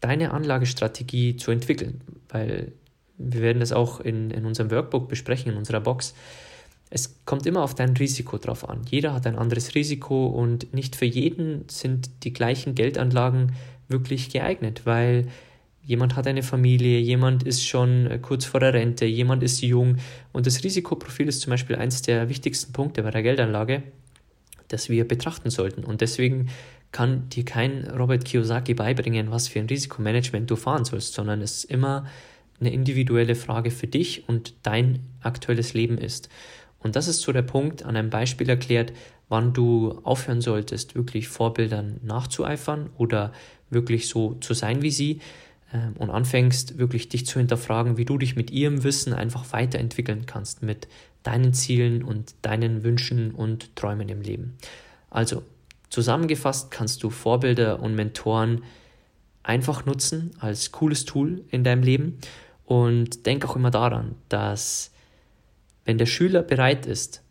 deine 0.00 0.32
Anlagestrategie 0.32 1.36
zu 1.36 1.50
entwickeln. 1.50 2.02
Weil 2.28 2.72
wir 3.16 3.40
werden 3.40 3.60
das 3.60 3.72
auch 3.72 4.00
in, 4.00 4.30
in 4.30 4.44
unserem 4.44 4.70
Workbook 4.70 5.08
besprechen, 5.08 5.50
in 5.50 5.58
unserer 5.58 5.80
Box. 5.80 6.14
Es 6.90 7.24
kommt 7.24 7.46
immer 7.46 7.62
auf 7.62 7.74
dein 7.74 7.96
Risiko 7.96 8.36
drauf 8.38 8.68
an. 8.68 8.82
Jeder 8.90 9.14
hat 9.14 9.26
ein 9.26 9.38
anderes 9.38 9.74
Risiko 9.74 10.26
und 10.26 10.74
nicht 10.74 10.96
für 10.96 11.04
jeden 11.04 11.68
sind 11.68 12.10
die 12.24 12.32
gleichen 12.32 12.74
Geldanlagen 12.74 13.52
wirklich 13.88 14.28
geeignet, 14.30 14.82
weil 14.84 15.26
Jemand 15.82 16.14
hat 16.14 16.26
eine 16.26 16.42
Familie, 16.42 16.98
jemand 16.98 17.42
ist 17.42 17.66
schon 17.66 18.06
äh, 18.06 18.18
kurz 18.18 18.44
vor 18.44 18.60
der 18.60 18.74
Rente, 18.74 19.06
jemand 19.06 19.42
ist 19.42 19.60
jung. 19.62 19.96
Und 20.32 20.46
das 20.46 20.62
Risikoprofil 20.62 21.26
ist 21.26 21.40
zum 21.40 21.50
Beispiel 21.50 21.76
eines 21.76 22.02
der 22.02 22.28
wichtigsten 22.28 22.72
Punkte 22.72 23.02
bei 23.02 23.10
der 23.10 23.22
Geldanlage, 23.22 23.82
das 24.68 24.88
wir 24.88 25.08
betrachten 25.08 25.50
sollten. 25.50 25.82
Und 25.84 26.00
deswegen 26.00 26.50
kann 26.92 27.28
dir 27.30 27.44
kein 27.44 27.88
Robert 27.88 28.24
Kiyosaki 28.24 28.74
beibringen, 28.74 29.30
was 29.30 29.48
für 29.48 29.58
ein 29.58 29.66
Risikomanagement 29.66 30.50
du 30.50 30.56
fahren 30.56 30.84
sollst, 30.84 31.14
sondern 31.14 31.40
es 31.40 31.58
ist 31.58 31.64
immer 31.64 32.06
eine 32.60 32.72
individuelle 32.72 33.34
Frage 33.34 33.70
für 33.70 33.86
dich 33.86 34.28
und 34.28 34.54
dein 34.62 35.00
aktuelles 35.22 35.72
Leben 35.72 35.96
ist. 35.96 36.28
Und 36.80 36.96
das 36.96 37.08
ist 37.08 37.20
so 37.20 37.32
der 37.32 37.42
Punkt 37.42 37.84
an 37.84 37.96
einem 37.96 38.10
Beispiel 38.10 38.48
erklärt, 38.48 38.92
wann 39.28 39.52
du 39.52 40.00
aufhören 40.02 40.40
solltest, 40.40 40.94
wirklich 40.94 41.28
Vorbildern 41.28 42.00
nachzueifern 42.02 42.90
oder 42.96 43.32
wirklich 43.68 44.08
so 44.08 44.34
zu 44.40 44.54
sein 44.54 44.82
wie 44.82 44.90
sie, 44.90 45.20
ähm, 45.72 45.94
und 45.98 46.10
anfängst 46.10 46.78
wirklich 46.78 47.08
dich 47.08 47.26
zu 47.26 47.38
hinterfragen, 47.38 47.96
wie 47.96 48.04
du 48.04 48.18
dich 48.18 48.36
mit 48.36 48.50
ihrem 48.50 48.82
Wissen 48.82 49.12
einfach 49.12 49.52
weiterentwickeln 49.52 50.26
kannst 50.26 50.62
mit 50.62 50.88
deinen 51.22 51.52
Zielen 51.52 52.02
und 52.02 52.34
deinen 52.42 52.82
Wünschen 52.82 53.32
und 53.32 53.76
Träumen 53.76 54.08
im 54.08 54.20
Leben. 54.20 54.56
Also 55.10 55.42
zusammengefasst 55.90 56.70
kannst 56.70 57.02
du 57.02 57.10
Vorbilder 57.10 57.80
und 57.80 57.94
Mentoren 57.94 58.62
einfach 59.42 59.86
nutzen 59.86 60.32
als 60.40 60.72
cooles 60.72 61.04
Tool 61.04 61.44
in 61.50 61.62
deinem 61.62 61.82
Leben 61.82 62.18
und 62.64 63.26
denk 63.26 63.44
auch 63.44 63.56
immer 63.56 63.70
daran, 63.70 64.14
dass 64.28 64.92
wenn 65.84 65.98
der 65.98 66.06
Schüler 66.06 66.42
bereit 66.42 66.86
ist, 66.86 67.22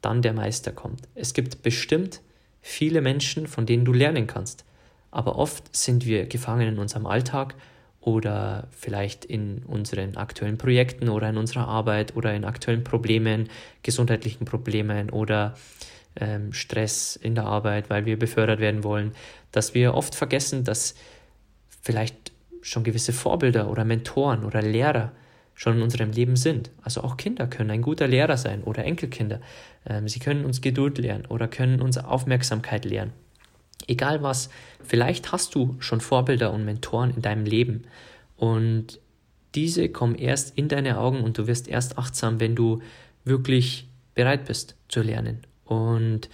dann 0.00 0.22
der 0.22 0.32
Meister 0.32 0.72
kommt. 0.72 1.08
Es 1.14 1.34
gibt 1.34 1.62
bestimmt 1.62 2.20
viele 2.60 3.00
Menschen, 3.00 3.46
von 3.46 3.66
denen 3.66 3.84
du 3.84 3.92
lernen 3.92 4.26
kannst, 4.26 4.64
aber 5.10 5.36
oft 5.36 5.74
sind 5.74 6.06
wir 6.06 6.26
gefangen 6.26 6.68
in 6.68 6.78
unserem 6.78 7.06
Alltag 7.06 7.54
oder 8.00 8.68
vielleicht 8.70 9.24
in 9.24 9.64
unseren 9.66 10.16
aktuellen 10.16 10.58
Projekten 10.58 11.08
oder 11.08 11.28
in 11.28 11.36
unserer 11.36 11.66
Arbeit 11.66 12.16
oder 12.16 12.34
in 12.34 12.44
aktuellen 12.44 12.84
Problemen, 12.84 13.48
gesundheitlichen 13.82 14.44
Problemen 14.44 15.10
oder 15.10 15.54
ähm, 16.16 16.52
Stress 16.52 17.16
in 17.16 17.34
der 17.34 17.44
Arbeit, 17.44 17.90
weil 17.90 18.06
wir 18.06 18.18
befördert 18.18 18.60
werden 18.60 18.84
wollen, 18.84 19.12
dass 19.52 19.74
wir 19.74 19.94
oft 19.94 20.14
vergessen, 20.14 20.64
dass 20.64 20.94
vielleicht 21.82 22.32
schon 22.60 22.84
gewisse 22.84 23.12
Vorbilder 23.12 23.70
oder 23.70 23.84
Mentoren 23.84 24.44
oder 24.44 24.62
Lehrer 24.62 25.12
schon 25.58 25.76
in 25.76 25.82
unserem 25.82 26.12
Leben 26.12 26.36
sind. 26.36 26.70
Also 26.82 27.02
auch 27.02 27.16
Kinder 27.16 27.48
können 27.48 27.72
ein 27.72 27.82
guter 27.82 28.06
Lehrer 28.06 28.36
sein 28.36 28.62
oder 28.62 28.84
Enkelkinder. 28.84 29.40
Ähm, 29.84 30.06
sie 30.06 30.20
können 30.20 30.44
uns 30.44 30.60
Geduld 30.60 30.98
lernen 30.98 31.26
oder 31.26 31.48
können 31.48 31.82
uns 31.82 31.98
Aufmerksamkeit 31.98 32.84
lernen. 32.84 33.12
Egal 33.88 34.22
was, 34.22 34.50
vielleicht 34.84 35.32
hast 35.32 35.56
du 35.56 35.74
schon 35.80 36.00
Vorbilder 36.00 36.52
und 36.52 36.64
Mentoren 36.64 37.10
in 37.10 37.22
deinem 37.22 37.44
Leben 37.44 37.82
und 38.36 39.00
diese 39.56 39.88
kommen 39.88 40.14
erst 40.14 40.56
in 40.56 40.68
deine 40.68 40.96
Augen 40.96 41.24
und 41.24 41.38
du 41.38 41.48
wirst 41.48 41.66
erst 41.66 41.98
achtsam, 41.98 42.38
wenn 42.38 42.54
du 42.54 42.80
wirklich 43.24 43.88
bereit 44.14 44.44
bist 44.44 44.76
zu 44.88 45.02
lernen. 45.02 45.40
Und 45.64 46.28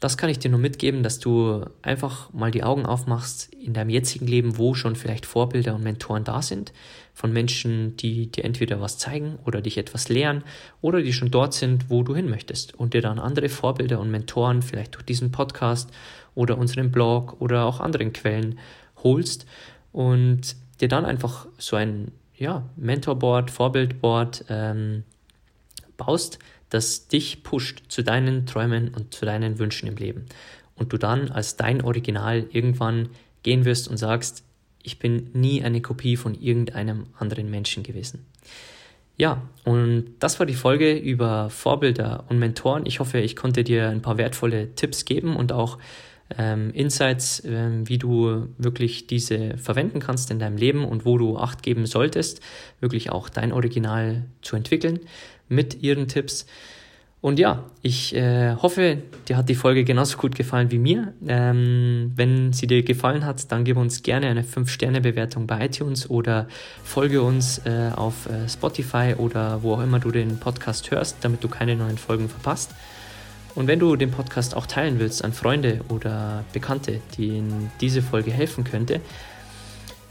das 0.00 0.16
kann 0.16 0.30
ich 0.30 0.38
dir 0.38 0.50
nur 0.50 0.60
mitgeben, 0.60 1.02
dass 1.02 1.18
du 1.18 1.64
einfach 1.82 2.32
mal 2.32 2.52
die 2.52 2.62
Augen 2.62 2.86
aufmachst 2.86 3.52
in 3.54 3.72
deinem 3.72 3.90
jetzigen 3.90 4.28
Leben, 4.28 4.56
wo 4.56 4.74
schon 4.74 4.94
vielleicht 4.94 5.26
Vorbilder 5.26 5.74
und 5.74 5.82
Mentoren 5.82 6.22
da 6.22 6.40
sind, 6.40 6.72
von 7.14 7.32
Menschen, 7.32 7.96
die 7.96 8.30
dir 8.30 8.44
entweder 8.44 8.80
was 8.80 8.98
zeigen 8.98 9.38
oder 9.44 9.60
dich 9.60 9.76
etwas 9.76 10.08
lehren 10.08 10.44
oder 10.80 11.02
die 11.02 11.12
schon 11.12 11.32
dort 11.32 11.52
sind, 11.52 11.90
wo 11.90 12.04
du 12.04 12.14
hin 12.14 12.30
möchtest 12.30 12.74
und 12.76 12.94
dir 12.94 13.02
dann 13.02 13.18
andere 13.18 13.48
Vorbilder 13.48 13.98
und 13.98 14.10
Mentoren 14.10 14.62
vielleicht 14.62 14.94
durch 14.94 15.04
diesen 15.04 15.32
Podcast 15.32 15.90
oder 16.36 16.58
unseren 16.58 16.92
Blog 16.92 17.40
oder 17.40 17.64
auch 17.64 17.80
anderen 17.80 18.12
Quellen 18.12 18.60
holst 19.02 19.46
und 19.90 20.54
dir 20.80 20.88
dann 20.88 21.04
einfach 21.04 21.48
so 21.58 21.74
ein 21.74 22.12
ja, 22.36 22.62
Mentorboard, 22.76 23.50
Vorbildboard 23.50 24.44
ähm, 24.48 25.02
baust, 25.96 26.38
das 26.70 27.08
dich 27.08 27.42
pusht 27.42 27.82
zu 27.88 28.02
deinen 28.02 28.46
Träumen 28.46 28.88
und 28.94 29.14
zu 29.14 29.24
deinen 29.24 29.58
Wünschen 29.58 29.88
im 29.88 29.96
Leben. 29.96 30.26
und 30.74 30.92
du 30.92 30.96
dann 30.96 31.32
als 31.32 31.56
dein 31.56 31.82
Original 31.82 32.46
irgendwann 32.52 33.08
gehen 33.42 33.64
wirst 33.64 33.88
und 33.88 33.96
sagst, 33.96 34.44
ich 34.84 35.00
bin 35.00 35.28
nie 35.32 35.62
eine 35.62 35.80
Kopie 35.82 36.16
von 36.16 36.40
irgendeinem 36.40 37.06
anderen 37.18 37.50
Menschen 37.50 37.82
gewesen. 37.82 38.24
Ja, 39.16 39.42
und 39.64 40.14
das 40.20 40.38
war 40.38 40.46
die 40.46 40.54
Folge 40.54 40.96
über 40.96 41.50
Vorbilder 41.50 42.24
und 42.28 42.38
Mentoren. 42.38 42.86
Ich 42.86 43.00
hoffe, 43.00 43.18
ich 43.18 43.34
konnte 43.34 43.64
dir 43.64 43.88
ein 43.88 44.02
paar 44.02 44.16
wertvolle 44.16 44.74
Tipps 44.76 45.04
geben 45.04 45.34
und 45.34 45.50
auch 45.50 45.78
ähm, 46.36 46.70
Insights, 46.72 47.42
ähm, 47.44 47.88
wie 47.88 47.98
du 47.98 48.46
wirklich 48.58 49.08
diese 49.08 49.56
verwenden 49.58 49.98
kannst 49.98 50.30
in 50.30 50.38
deinem 50.38 50.56
Leben 50.56 50.84
und 50.84 51.04
wo 51.04 51.18
du 51.18 51.38
Acht 51.38 51.64
geben 51.64 51.86
solltest, 51.86 52.40
wirklich 52.80 53.10
auch 53.10 53.28
dein 53.28 53.52
Original 53.52 54.24
zu 54.42 54.54
entwickeln 54.54 55.00
mit 55.48 55.82
ihren 55.82 56.08
Tipps. 56.08 56.46
Und 57.20 57.40
ja, 57.40 57.64
ich 57.82 58.14
äh, 58.14 58.54
hoffe, 58.54 58.98
dir 59.28 59.36
hat 59.36 59.48
die 59.48 59.56
Folge 59.56 59.82
genauso 59.82 60.16
gut 60.18 60.36
gefallen 60.36 60.70
wie 60.70 60.78
mir. 60.78 61.14
Ähm, 61.26 62.12
wenn 62.14 62.52
sie 62.52 62.68
dir 62.68 62.84
gefallen 62.84 63.24
hat, 63.24 63.50
dann 63.50 63.64
gib 63.64 63.76
uns 63.76 64.04
gerne 64.04 64.28
eine 64.28 64.42
5-Sterne-Bewertung 64.42 65.48
bei 65.48 65.66
iTunes 65.66 66.08
oder 66.08 66.46
folge 66.84 67.20
uns 67.22 67.58
äh, 67.66 67.90
auf 67.94 68.26
äh, 68.26 68.48
Spotify 68.48 69.14
oder 69.18 69.64
wo 69.64 69.74
auch 69.74 69.82
immer 69.82 69.98
du 69.98 70.12
den 70.12 70.38
Podcast 70.38 70.92
hörst, 70.92 71.16
damit 71.22 71.42
du 71.42 71.48
keine 71.48 71.74
neuen 71.74 71.98
Folgen 71.98 72.28
verpasst. 72.28 72.70
Und 73.56 73.66
wenn 73.66 73.80
du 73.80 73.96
den 73.96 74.12
Podcast 74.12 74.54
auch 74.54 74.66
teilen 74.66 75.00
willst 75.00 75.24
an 75.24 75.32
Freunde 75.32 75.80
oder 75.88 76.44
Bekannte, 76.52 77.00
denen 77.18 77.72
diese 77.80 78.02
Folge 78.02 78.30
helfen 78.30 78.62
könnte, 78.62 79.00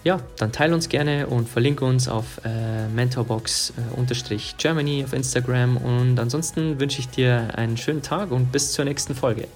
ja, 0.03 0.19
dann 0.37 0.51
teile 0.51 0.73
uns 0.73 0.89
gerne 0.89 1.27
und 1.27 1.47
verlinke 1.49 1.85
uns 1.85 2.07
auf 2.07 2.41
äh, 2.45 2.87
mentorbox-germany 2.87 5.03
auf 5.03 5.13
Instagram. 5.13 5.77
Und 5.77 6.19
ansonsten 6.19 6.79
wünsche 6.79 6.99
ich 6.99 7.09
dir 7.09 7.49
einen 7.55 7.77
schönen 7.77 8.01
Tag 8.01 8.31
und 8.31 8.51
bis 8.51 8.73
zur 8.73 8.85
nächsten 8.85 9.13
Folge. 9.15 9.47